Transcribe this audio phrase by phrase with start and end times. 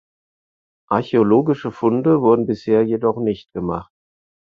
[0.89, 3.93] Archäologische Funde wurde bisher jedoch nicht gemacht.